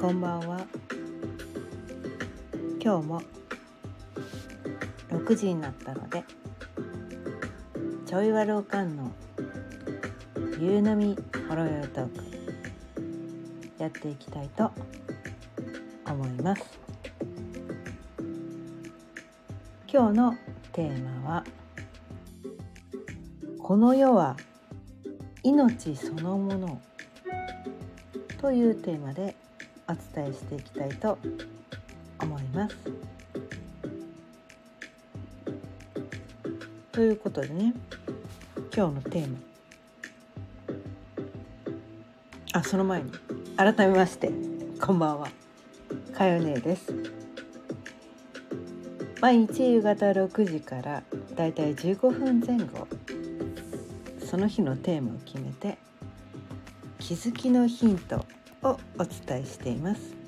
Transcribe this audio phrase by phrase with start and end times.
[0.00, 0.66] こんばんは。
[2.82, 3.22] 今日も
[5.10, 6.24] 6時になったので
[8.06, 9.12] ちょいわろうかんの
[10.58, 11.18] 夕飲み
[11.50, 12.24] ほろよいトーク
[13.76, 14.72] やっていきたいと
[16.06, 16.80] 思います。
[19.86, 20.34] 今日の
[20.72, 21.44] テーマは
[23.58, 24.34] この世は
[25.42, 26.80] 命そのもの
[28.40, 29.36] というテーマで
[29.90, 31.18] お伝えしていきたいと
[32.20, 32.76] 思います。
[36.92, 37.74] ということでね
[38.72, 39.38] 今日のテーマ。
[42.52, 43.10] あその前に。
[43.56, 44.30] 改めまして
[44.80, 45.28] こんばんは。
[46.14, 46.94] かよねです。
[49.20, 51.02] 毎日夕方6時から
[51.34, 52.86] だいたい15分前後。
[54.24, 55.78] その日のテーマを決めて
[57.00, 58.24] 気づきのヒント
[58.62, 60.20] をお伝えしています。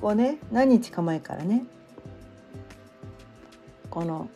[0.00, 1.64] こうね何日か前からね
[3.90, 4.30] この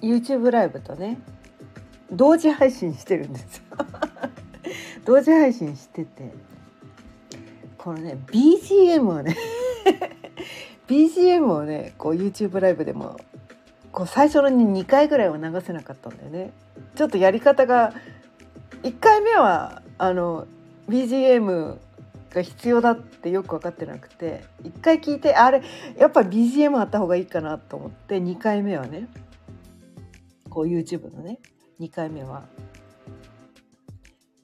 [0.00, 1.20] YouTube ライブとね
[2.12, 3.62] 同時配信してるんです
[5.04, 6.32] 同時配信してて
[7.76, 9.36] このね BGM をね
[10.90, 13.16] BGM をねこう YouTube ライブでも
[13.92, 16.52] こう最初の2回ぐらいは流せなかったんだよね。
[16.96, 17.94] ちょっとやり方が
[18.82, 20.48] 1回目はあの
[20.88, 21.76] BGM
[22.30, 25.62] が必要だってよく分かってなくて1回聞いてあれ
[25.96, 29.08] やっぱ BGM あった方がいいかなと思って2回目はね
[30.48, 31.38] こう YouTube のね
[31.80, 32.44] 2回目は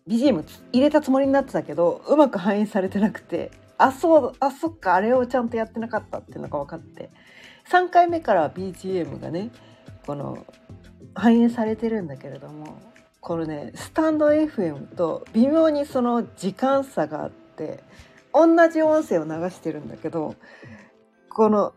[0.08, 7.10] BGM 入れたつもりになってたけどうまく反映されてなくてあそうあそっかあれをちゃんとやってなかったっていうのが分かって。
[7.70, 9.50] 3回目から BGM がね
[10.06, 10.46] この
[11.14, 12.80] 反映されてるんだけれども
[13.20, 17.82] このねスタンド FM と微妙にその時間差があって
[18.32, 20.36] 同じ音声を流してるんだけど
[21.28, 21.72] この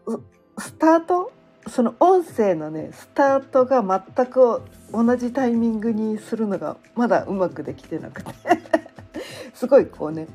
[0.60, 1.32] スタート
[1.68, 3.82] その音声のねスタートが
[4.16, 4.62] 全く
[4.92, 8.32] 同じタイミングにするのがまだうまくできてなくて。
[9.54, 10.28] すごいこうね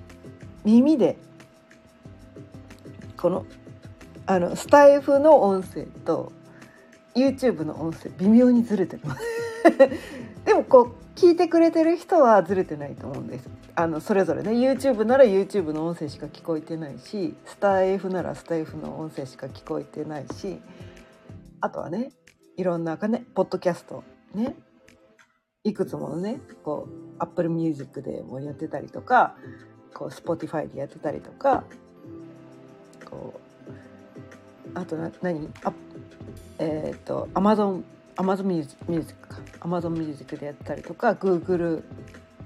[0.64, 1.16] 耳で
[3.24, 3.46] この
[4.26, 6.30] あのスタイフの音声と
[7.16, 9.22] YouTube の音声微妙にずれてます
[10.44, 13.48] でもこう聞いてくれてる人はずれてないと思うんです。
[13.76, 20.60] あのそれぞれね YouTube なら YouTube の音声しか聞こえてないしスタイフならスタイフの音声しか聞こえてないし
[21.62, 22.12] あとはね
[22.58, 24.54] いろんなねポッドキャストね
[25.62, 29.34] いくつものねこう Apple Music でもやってたりとか
[29.94, 31.64] こう Spotify でやってたりとか
[33.14, 33.40] と
[34.74, 35.48] あとな何？
[35.64, 35.72] あ
[36.58, 37.84] えっ、ー、とアマゾン
[38.16, 38.76] アマゾンミュージ
[39.12, 39.40] ックか。
[39.60, 41.84] アマゾンミュージックでやったりとかグーグル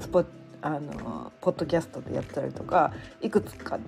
[0.00, 0.24] スポ
[0.60, 3.78] あのポッドキャストでやったりとかいくつか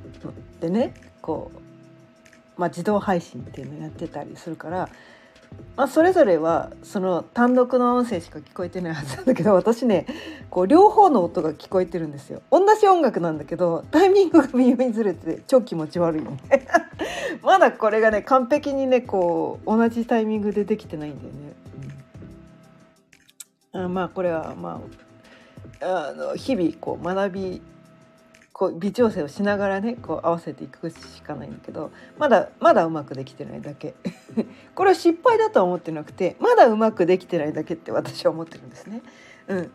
[0.60, 4.88] でねこう、まあ、自動配信っていうのやってたりするから
[5.80, 10.04] まあ、それぞれはその単独の音声しか聞こえてないはずなんだけど 私ね
[10.50, 12.42] こう両方の音が聞こえてるんですよ。
[12.50, 16.66] 同じ音楽なんだけどタイミングが微妙にずれて超気持ち悪いよね。
[17.42, 21.52] まだこれがね完璧にねこう同じタイミングでできてないんだよね、
[23.72, 24.82] うん、あまあこれはま
[25.80, 27.62] ああの日々こう学び
[28.60, 33.94] こう微調整をしながらねこう合わせていくしかないんだけどまだまだうまくできてないだけ。
[34.76, 39.00] これは失敗だとは思ってなくてまだうまくできてないだけって私は思ってるんですね。
[39.48, 39.71] うん、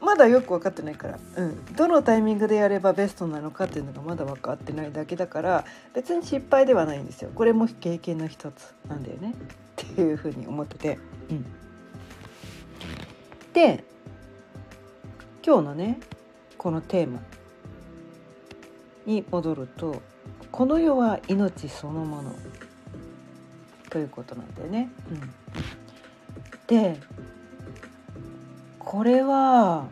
[0.00, 5.64] まだよく分かってないから、うん、どのタイミングでやればベストなのかっていうのがまだ分かってないだけだから
[5.94, 7.32] 別に失敗ではないんですよ。
[7.34, 9.34] これも経験の一つなんだよね。
[9.34, 10.98] っていうふうに思ってて。
[11.28, 11.44] うん、
[13.52, 13.82] で
[15.44, 15.98] 今日のね
[16.56, 17.20] このテーマ。
[19.08, 20.02] に戻ると
[20.52, 22.34] この世は命そのもの。
[23.90, 24.90] ということなんだよね。
[25.10, 25.20] うん、
[26.66, 27.00] で
[28.78, 29.86] これは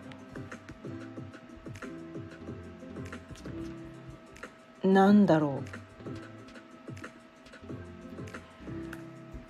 [4.84, 5.68] なんだろう。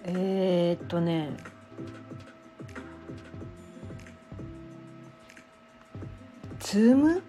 [0.04, 1.36] えー、っとね。
[6.60, 7.22] ズーム？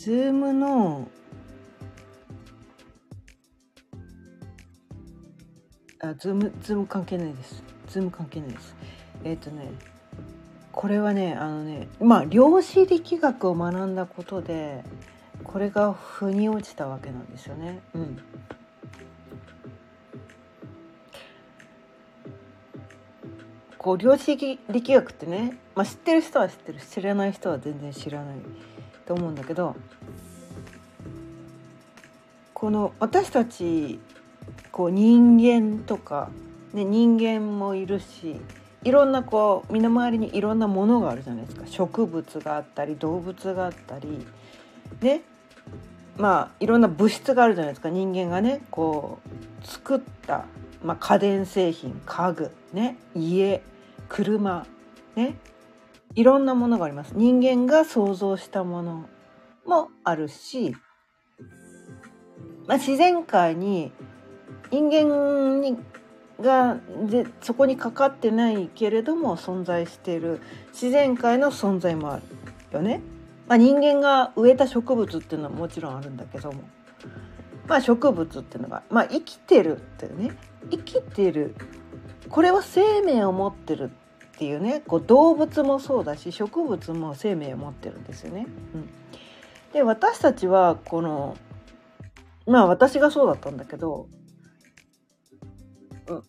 [0.00, 1.06] ズームの
[6.02, 7.62] あズームズーム関係ないです。
[7.86, 8.74] ズーム関係ないです。
[9.24, 9.70] えっ、ー、とね
[10.72, 14.82] これはねあのねまあ量子力学を学んだことで
[15.44, 17.80] これが腑に落ちたわけなんですよね。
[17.92, 18.18] うん。
[23.76, 24.58] こう量子力
[24.94, 26.80] 学ってね、まあ、知ってる人は知ってる。
[26.80, 28.36] 知らない人は全然知らない。
[29.10, 29.74] と思うんだけど
[32.54, 33.98] この私たち
[34.70, 36.30] こう人間とか、
[36.72, 38.40] ね、人間もいるし
[38.84, 41.66] いろんなこう身の回りにいろんなものがあるじゃないですか。
[41.66, 44.24] 植物があったり動物があったり
[45.00, 45.22] ね
[46.16, 47.90] まあいろんな物質があるじゃないですか。
[47.90, 50.44] 人間がねこう作った、
[50.84, 53.60] まあ、家電製品家具ね家
[54.08, 54.64] 車
[55.16, 55.34] ね
[56.14, 57.12] いろんなものがあります。
[57.14, 59.08] 人間が想像したもの
[59.66, 60.74] もあるし、
[62.66, 63.92] まあ、自然界に
[64.70, 65.76] 人間に
[66.40, 70.40] がでそこにかかってないけれども存在している
[70.72, 72.22] 自然界の存在もある
[72.72, 73.02] よね。
[73.46, 76.62] まあ、人間が植えた植物っていうのはもちろんあるんだけども、
[77.66, 80.36] まあ、植物っていうのが、まあ、生きてるっていうね。
[80.70, 81.56] 生きてる。
[82.28, 83.90] これは生命を持ってる
[84.40, 88.46] っていうねこう動物もそうだし植物も生命を持ってるんですよね。
[88.74, 88.88] うん、
[89.74, 91.36] で私たちはこの
[92.46, 94.08] まあ私がそうだったんだけど、
[96.06, 96.22] うん、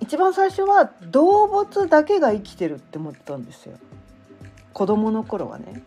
[0.00, 3.76] 一番最初は動物だけが生きてるって思ってたんですよ
[4.72, 5.82] 子供の頃はね。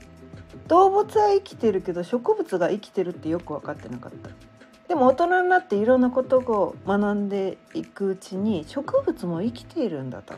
[0.68, 4.51] 動物は生きてるけど植物が生きてるってよく分かってなかった。
[4.92, 10.34] でも大人になっていろんなことを学んでいくうちに植物も生きているんだと。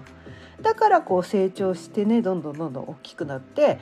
[0.61, 3.79] だからこう成長してねどんどんどんどん大きくなって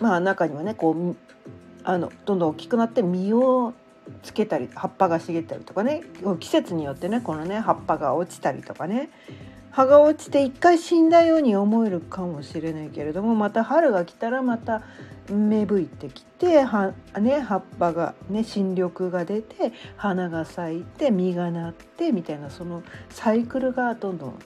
[0.00, 1.16] まあ中にはねこう
[1.84, 3.74] あのどんどん大きくなって実を
[4.24, 6.02] つけたり葉っぱが茂ったりとかね
[6.40, 9.10] 季節によってねこのね葉っぱが落ちたりとかね
[9.70, 14.82] 葉が落ちて一回死んだように思えるかもしれないけれどもまた春が来たらまた
[15.30, 24.38] 芽吹いてきては、ね、葉っぱが、ね、新緑が出て花が咲いて実がなってみたいなそのサイクルがどんどん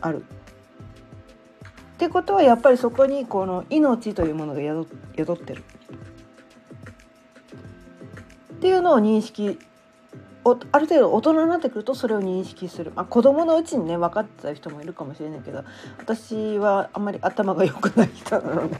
[0.00, 0.24] ある。
[1.94, 5.62] ってことはやっぱりそこにこの命というものが宿宿ってる。
[8.54, 9.58] っていうのを認識
[10.44, 15.64] おある程度大人になってくるとそれを認識する、まあ、子供のうちにね分かってた人もいるかもしれないけど
[15.98, 18.76] 私はあんまり頭が良くない人なので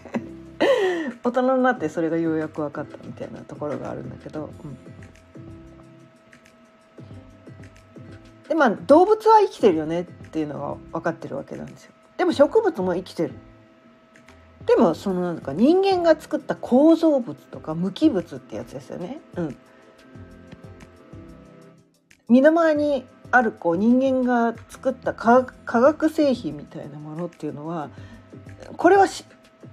[1.24, 4.76] 大人になってそれがようやく分かったみたいなところがあるんだけど、うん、
[8.48, 10.60] でまあ動物は生きてるよねっていうの
[10.92, 11.92] が分かってるわけなんですよ。
[12.18, 13.34] でも植物も生きてる
[14.66, 19.20] でもそのなんか人間が作った構造物とか無機物ってやつですよね。
[19.36, 19.56] うん、
[22.34, 27.90] 身の回りにあるこう人間が作った化学製品みたいなものっていうのは
[28.76, 29.06] これは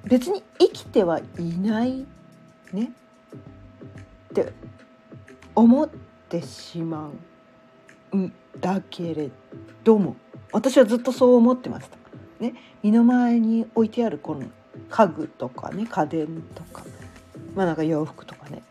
[0.03, 1.23] 別に生きてはい
[1.59, 2.05] ない
[2.71, 2.91] ね
[4.29, 4.53] って
[5.55, 5.89] 思っ
[6.29, 7.09] てしま
[8.11, 9.31] うんだけれ
[9.83, 10.15] ども
[10.51, 11.97] 私はずっとそう思ってました。
[12.39, 12.53] ね、
[12.83, 14.43] 身の前に置いてあるこの
[14.87, 16.85] 家具とかね家電とか
[17.55, 18.61] まあなんか洋服とかね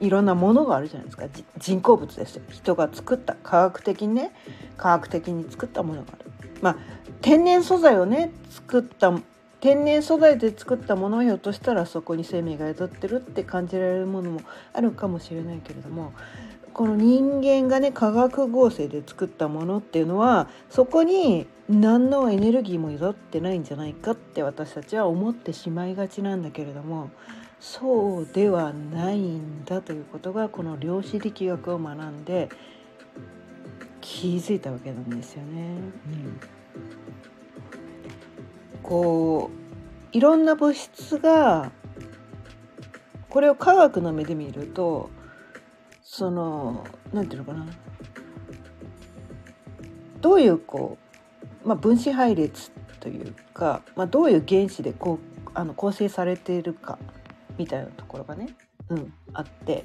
[0.00, 1.26] いろんなものがあるじゃないですか。
[1.58, 2.42] 人工物ですよ。
[2.50, 4.32] 人が作った科学的にね
[4.76, 6.30] 科学的に作ったものがある。
[6.62, 6.76] まあ
[7.20, 9.12] 天然素材をね作った
[9.60, 14.40] 天然素材で作ったものをひょっとしたらそこに生命が宿ってるって感じられるものも
[14.72, 16.12] あるかもしれないけれども
[16.72, 27.10] この人間がね化学合成で作ったものっていうのはそこに何のエネルギーも宿ってないんじゃないかって私たちは思ってしまいがちなんだけれども
[27.60, 32.48] そうではないんだということがこの量子力学を学んで
[34.00, 35.78] 気づいたわけなんですよね。
[38.74, 41.72] うん、こういろんな物質が
[43.28, 45.10] これを科学の目で見ると
[46.02, 47.66] その何て言うのかな
[50.20, 50.96] どういうこ
[51.64, 56.98] う、まあ、分子配列というか、まあ、どういう原子でこうあの構成されているか
[57.58, 58.48] みたいなところがね、
[58.88, 59.84] うん、あって、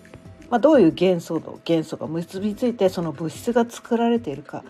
[0.50, 4.64] まあ、どういう元素と元素が結びついてその物質が作られているか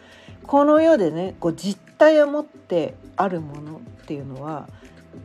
[0.44, 4.68] この世でねこう実体を持ってあるものっていうのは、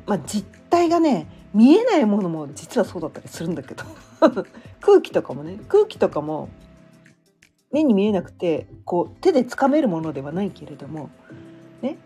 [0.06, 3.84] まあ、実体がね見えないものも実はそうだったりするんだけど
[4.80, 6.48] 空気とかもね空気とかも
[7.72, 11.10] 目に見えなくてこう手でつかめるものではないけれども
[11.82, 11.98] ね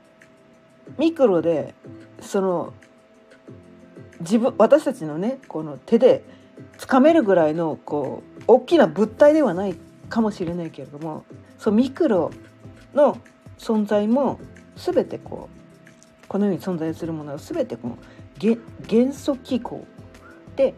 [0.99, 1.75] ミクロで
[2.21, 2.73] その
[4.23, 6.25] 自分私たちのねこの手で
[6.79, 9.77] つかめるぐらいのこう大きな物体ではない
[10.09, 11.25] かもしれないけれども
[11.59, 12.31] そうミクロ
[12.95, 13.19] の
[13.59, 14.41] 存在も
[14.77, 15.49] 全てこ
[16.25, 17.99] うこのように存在するものは全てこの
[18.39, 19.87] 元素機構
[20.57, 20.75] で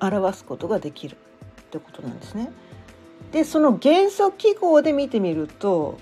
[0.00, 1.16] 表すことができる
[1.60, 2.50] ってことなんですね。
[3.32, 5.98] でその元素記号で見てみると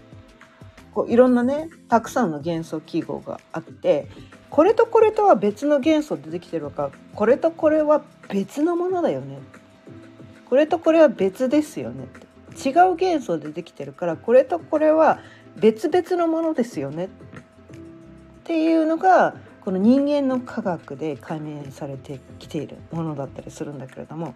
[0.94, 4.08] こういろんなねたくさんの元素記号があって
[4.52, 9.38] これとこれとは別の元素でできてるかこれとこれは別のものだよね。
[10.44, 12.06] これとこれは別ですよね。
[12.62, 15.20] 違う元素でできてるからこれとこれは
[15.56, 17.06] 別々のものですよね。
[17.06, 17.08] っ
[18.44, 24.34] ていうのがこの人間の科学で解明されてきているものだったりするんだけれども。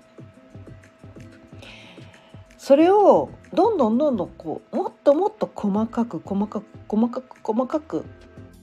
[2.56, 8.06] それをどんどんどんどんこうもっともっと細かく細かく細かく細かく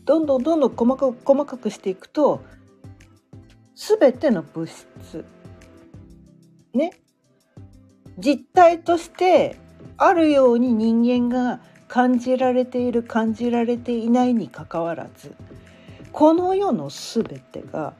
[0.06, 2.42] どんどんどんどん細かく細かくしていくと
[3.76, 5.26] 全ての物質
[6.74, 6.92] ね
[8.18, 9.58] 実体として
[9.98, 15.36] あるように人間が感じられている感じられていないにかかわらず
[16.12, 17.94] この世の全てが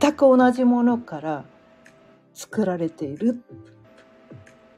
[0.00, 1.44] 全く同じものから
[2.34, 3.42] 作られている。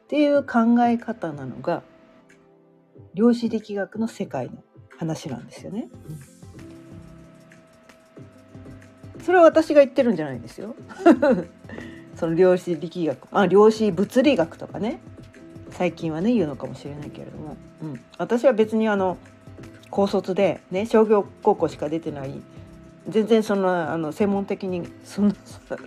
[0.04, 1.82] っていう考え方なのが
[3.14, 4.62] 量子力学の世界の。
[5.02, 5.88] 話なんですよね。
[9.24, 10.74] それは私が言ってるんじゃないですよ。
[12.16, 15.00] その量子力学、あ、量子物理学とかね
[15.70, 19.16] 最近はね言うのかもしれないけれども、うん、私は別にあの
[19.90, 22.40] 高卒でね商業高校しか出てない
[23.08, 25.32] 全然そのあの専門的にその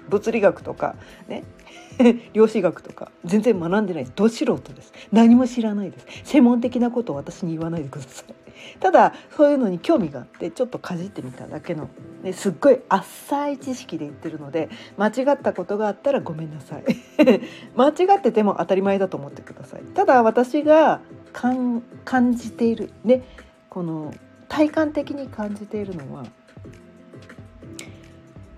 [0.09, 0.95] 物理学とか
[1.27, 1.43] ね
[2.33, 4.93] 量子学とか全然学んでないど素人です。
[5.11, 6.05] 何も知らないです。
[6.23, 8.35] 専門的なことを私に言わないでください。
[8.79, 11.89] ただそういうのに興味があってちょっとかじってみただけの、
[12.23, 16.83] ね、すっごい浅い知識で言ってるので間違ったことがあったらごめんなさい。
[17.75, 19.81] 間違ってても当たり前だと思ってください。
[19.93, 21.01] ただ私が
[21.33, 21.81] 感
[22.33, 23.23] じているね
[23.69, 24.13] この
[24.47, 26.23] 体感的に感じているのは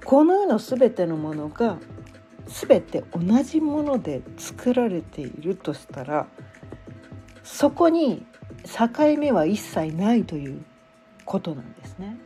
[0.05, 1.77] この世の全てのものが
[2.47, 6.27] 全て同じもので作られているとしたら
[7.43, 8.25] そこに
[8.63, 10.63] 境目は一切ないという
[11.25, 12.17] ことなんですね。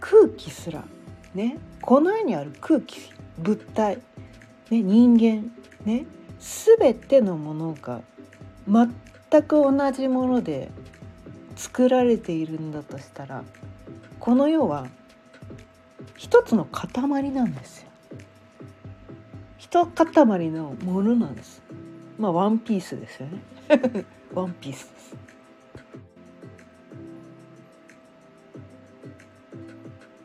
[0.00, 0.84] 空気すら
[1.34, 2.98] ねこの世にある空気
[3.38, 3.96] 物体、
[4.70, 5.52] ね、人間
[5.84, 6.06] ね
[6.38, 8.00] 全てのものが
[8.66, 10.70] 全く同じもので
[11.56, 13.44] 作られているんだとしたら
[14.18, 14.86] この世は
[16.16, 17.89] 一つの塊なんですよ。
[19.70, 21.62] 一塊のものなんです。
[22.18, 24.04] まあワンピースですよね。
[24.34, 25.16] ワンピースです。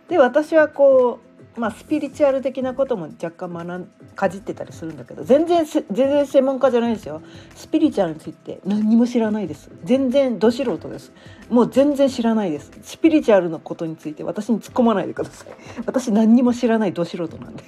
[0.09, 1.19] で私はこ
[1.55, 7.21] うまあスピリチュアル的なことも若干学んかじってたりするんだけど全然全然専門家じゃないですよ
[7.53, 11.11] スピリチュアルについて何も知らないです全然ど素人です
[11.49, 15.47] もう全然知らないですスピリチュアルのことについて私に突っ込まないでください
[15.85, 17.63] 私何にも知らないど素人なんで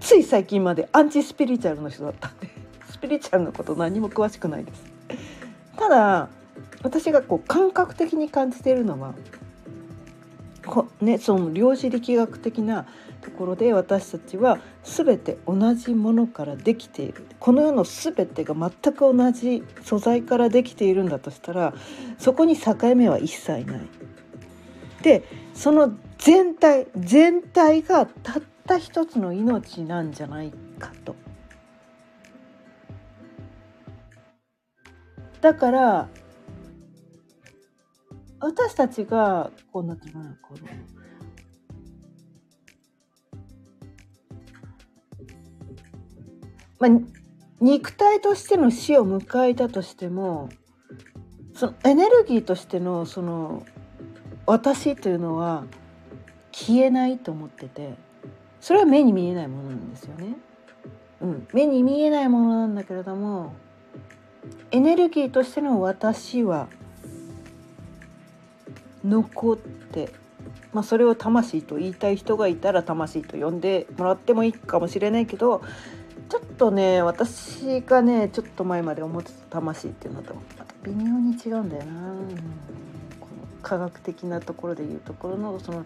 [0.00, 2.48] つい最近までアンチスピリチュアルの人だったんで
[2.90, 4.84] スピリチュアルのこと何も詳しくないです
[5.76, 6.28] ただ
[6.82, 9.14] 私がこう感覚的に感じているのは
[10.66, 12.86] こね、その量子力学的な
[13.20, 21.74] ところで私たちは全て同じものからできているこの世の全てが全く同じ素材からできているんだとしたら
[22.18, 23.80] そこに境目は一切ない。
[25.02, 25.22] で
[25.54, 31.16] その全体全体がたった一つの命なんじゃないかと。
[35.40, 36.08] だから
[38.40, 40.60] 私たちがこうなってるかなこの
[46.78, 46.90] まあ、
[47.60, 50.48] 肉体としての死を迎えたとしても
[51.54, 53.64] そのエネルギーとしてのその
[54.46, 55.64] 私というのは
[56.52, 57.94] 消えないと思ってて
[58.64, 60.36] それは目に見えないものなんですよね。
[61.20, 63.54] うん、目に見えないものなんだけれども
[64.70, 66.68] エネルギーとしての私は
[69.04, 70.08] 残って、
[70.72, 75.60] まあ、それを魂と言いたい人がいたら魂と呼んでもらってもいいかもしれないけど
[76.30, 80.34] ちょっとね私がねちょっと前まで思ってた魂っていうのと
[80.84, 82.28] 微妙に違うんだよな、うん、
[83.20, 85.84] この科学的なところでいうところのその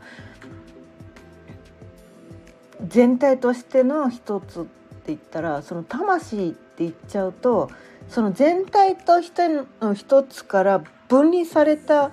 [2.87, 4.68] 全体としての一つって
[5.06, 7.70] 言ったらその魂って言っちゃうと
[8.08, 9.49] その全体として
[9.80, 12.12] の一つから分離された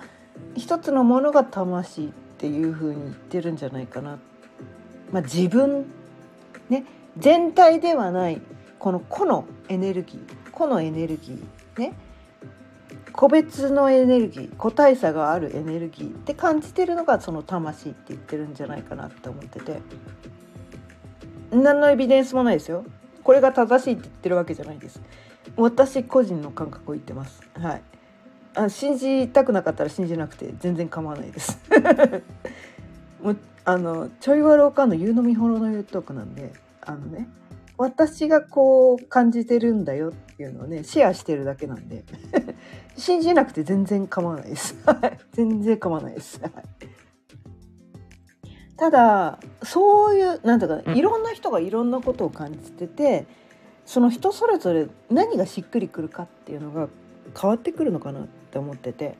[0.56, 4.20] 一つのものが魂っていうふうに言ってるんじゃないかな。
[5.12, 5.86] まあ、自分
[6.70, 6.84] ね
[7.18, 8.42] 全体ではない
[8.80, 11.94] この個のエネルギー個のエネルギーね
[13.12, 19.80] 個別のエネルギー個体差があるエネルギーって感じてるのがその魂って言ってるんじゃないかなって思ってて
[21.56, 22.86] 何のエビデンスもないですよ。
[23.24, 25.02] これが正しいって言ってるわけじゃないです。
[25.56, 27.42] 私個人の感覚を言ってます。
[27.56, 27.82] はい。
[28.56, 31.60] あ信じたくなかったら信じなくて全然構わないです。
[33.22, 37.28] もうあのちょいわろうかの言うのみほろの言うトークなんであのね
[37.78, 42.04] 私がこう感じてるんだよっていうのをねシェアしてるだけなんで
[42.96, 44.76] 信じなくて全然構わないです。
[45.34, 46.40] 全然構わないです。
[48.78, 53.26] ただそういうなんだかいろんな人がいろんなことを感じてて
[53.86, 56.90] その人それぞれ何がしっくりくるかっていうのが
[57.40, 59.18] 変わってくるのかなって思ってて。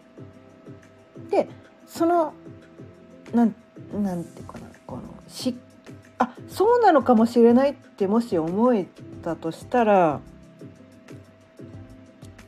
[1.30, 1.48] で
[1.88, 2.34] その
[3.34, 3.56] なん
[3.94, 5.56] なんていうかなこのし
[6.20, 8.88] あそうなのかもしれないってもし思え
[9.24, 10.22] たとしたら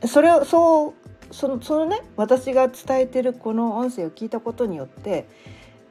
[0.06, 0.94] それをそ
[1.30, 5.26] うそのそのね私が伝えてるこの音声を聞いたことによって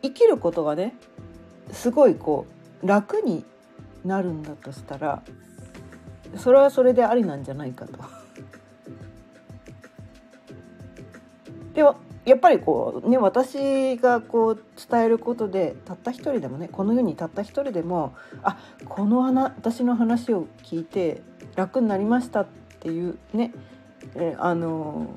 [0.08, 0.96] 生きることがね
[1.72, 2.46] すごいこ
[2.84, 3.46] う楽に
[4.06, 5.22] なるんだとしたら
[6.36, 8.00] それはそれでありなんじゃないかと。
[11.74, 11.96] では
[12.26, 21.22] やっぱりこうね私がこう伝えることでたった一人でもねこの世にたった一人でもあこの私の話を聞いて
[21.56, 22.48] 楽になりましたっ
[22.80, 23.54] ていうね
[24.16, 25.08] えあの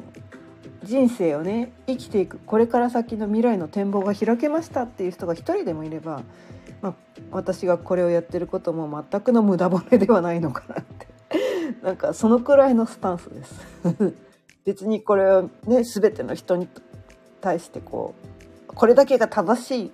[0.83, 6.23] 人生をね生きていくこれから先の未来の展望が開けましたっていう人が一人でもいれば、
[6.81, 6.95] まあ、
[7.31, 11.09] 私がこれをやってることも全くの無駄骨ではないのかなって
[11.83, 13.61] なんかそのくらいのスタンスです。
[14.65, 16.69] 別にこれはね全ての人に
[17.41, 18.15] 対してこ
[18.69, 19.93] うこれだけが正しい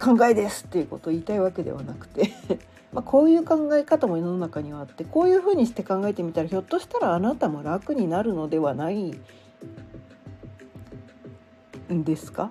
[0.00, 2.30] 考えですっていうことを言いたいわけではなくて
[2.92, 9.18] まこういう考え方も世の中にはあってこういうふうにして考えてみたらひょっとしたらあなたも楽になるのではない
[11.94, 12.50] んですか？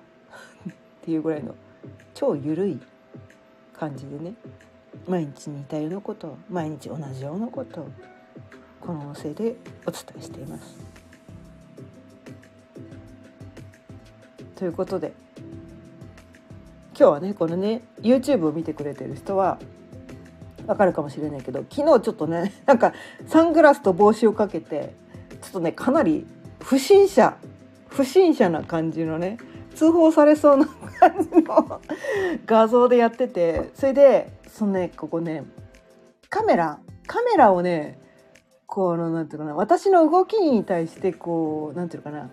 [0.70, 0.74] っ
[1.04, 1.56] ていうぐらいの
[2.14, 2.80] 超ゆるい
[3.78, 4.34] 感じでね
[5.08, 7.90] 毎日似たようなこと毎日同じようなことを
[8.82, 10.78] この音声でお伝えしています。
[14.56, 15.14] ということで
[16.98, 19.60] 今日はねこのね YouTube を見てくれてる人は
[20.66, 22.92] わかるかもしれないけど昨日ちょっとねなんか
[23.28, 24.96] サングラスと帽子をかけて
[25.44, 26.26] ちょっとねかなり
[26.60, 27.38] 不審者
[27.90, 29.38] 不審者な感じのね
[29.76, 30.66] 通報されそうな
[31.00, 31.82] 感じの
[32.46, 35.44] 画像でやっててそれでそのねここね
[36.30, 38.00] カメラカメラをね
[38.66, 42.30] このなんていうかな私の動きに対してこうなんていうかな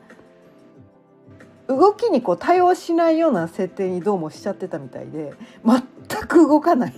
[1.68, 5.32] 動きにこう対応しないような設定にどうもしちゃってたみたいで
[5.64, 5.82] 全
[6.26, 6.94] く動かない。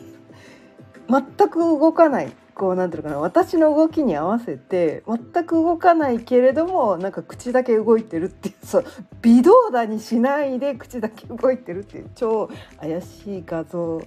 [1.09, 2.33] 全く動かない。
[2.57, 8.85] こうなんていうかな私の動きに合わせて全く動かないけれどもなんか口だけ動いてるっていうそう
[9.21, 12.49] 微動だにしないで口だけ動いてるっていう超
[12.81, 14.01] 怪しい画像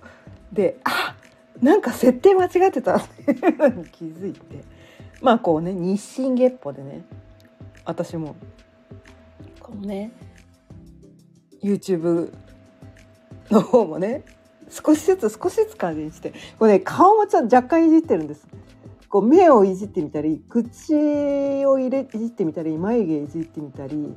[0.51, 1.15] であ
[1.62, 4.63] なんか設定間違ってたっていうのに気づいて
[5.21, 7.05] まあこうね日進月歩でね
[7.85, 8.35] 私も
[9.59, 10.12] このね
[11.62, 12.33] YouTube
[13.51, 14.23] の方もね
[14.69, 18.47] 少しずつ少しずつ感じにしてこれね顔もちょっと若干いじってるんです。
[19.10, 20.93] こう目をいじってみたり口
[21.65, 24.15] を入れいじってみたり眉毛いじってみたり、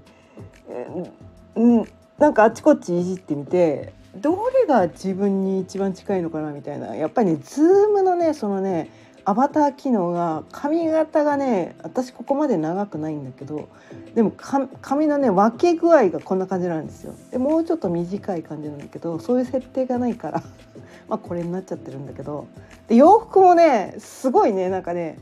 [1.57, 1.89] うん、
[2.19, 8.91] なんかあっちこっちいじってみてどれが自分に一番近いのかなみたいなやっぱりねズームのねそのね
[9.25, 13.69] アバター機能が髪型がね私ここまで長くないんだけど
[14.15, 17.15] でも髪のね分け具合がこんな感じなんですよ。
[17.31, 20.43] でもうちょっと短い感じなんだけどそういう設定がないから
[21.09, 22.47] まあこれになっちゃってるんだけど。
[22.89, 25.19] で洋服もねすごいねなんかね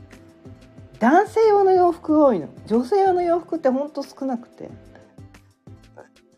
[0.99, 2.47] 男性用の洋服が多いの。
[2.65, 4.69] 女性用の洋服ってほんと少なくて。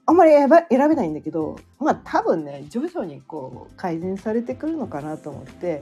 [0.05, 5.81] あんまり選べないんだけどまあ多分ね徐々にこう改善されてくるのかなと思って。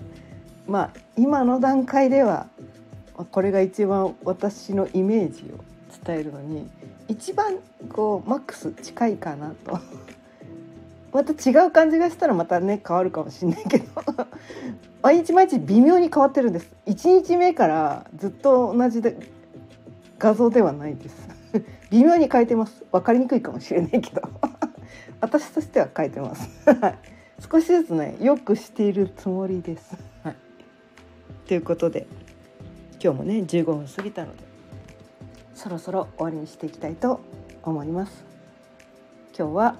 [0.67, 2.47] まあ今の段階では
[3.31, 5.63] これが一番私のイメージを
[6.05, 6.69] 伝えるのに
[7.07, 7.57] 一番
[7.91, 9.79] こうマックス近いかなと。
[11.11, 13.85] また違う感じがしたらまたね変わるかもしれないけど。
[15.03, 16.73] 毎日毎日微妙に変わってるんです。
[16.85, 19.17] 1日目からずっと同じで
[20.17, 21.27] 画像ではないです。
[21.91, 22.85] 微妙に変えてます。
[22.91, 24.21] 分かりにくいかもしれないけど。
[25.19, 26.49] 私としては変えてます。
[27.51, 29.97] 少しずつねよくしているつもりです。
[31.51, 32.07] ということで
[33.03, 34.41] 今日もね15分過ぎたので
[35.53, 37.19] そろそろ終わりにしていきたいと
[37.63, 38.23] 思います。
[39.37, 39.75] 今日は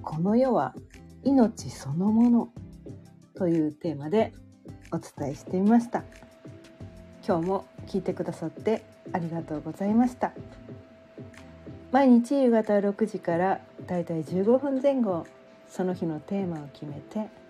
[0.00, 0.74] この世は
[1.22, 2.48] 命そのもの
[3.34, 4.32] というテーマで
[4.92, 6.04] お伝えしてみました。
[7.22, 10.32] 今日も聞いてくださってありがとうございました。
[11.92, 15.26] 毎日夕方6時からだいたい15分前後
[15.68, 17.43] その日のテーマを決めて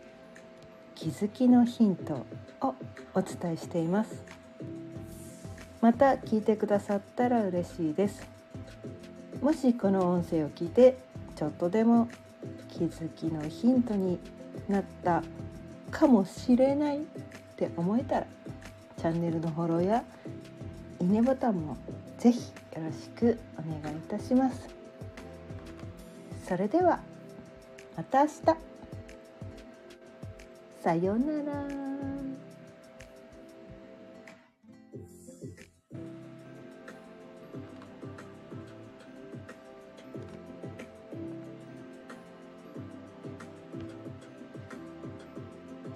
[0.94, 2.24] 気づきのヒント
[2.60, 2.74] を
[3.14, 4.22] お伝えしています。
[5.80, 8.26] また聞いてくださったら嬉しいです。
[9.42, 10.96] もしこの音声を聞いて
[11.36, 12.08] ちょっとでも
[12.70, 14.18] 気づきのヒントに
[14.68, 15.22] なった
[15.90, 17.02] かもしれないっ
[17.56, 18.26] て思えたら
[18.96, 20.04] チャンネルのフォローや
[21.00, 21.76] いいねボタンも
[22.18, 22.38] ぜひ
[22.74, 24.68] よろしくお願いいたします。
[26.48, 27.00] それでは
[27.96, 28.73] また明日。
[30.84, 32.13] さようなら。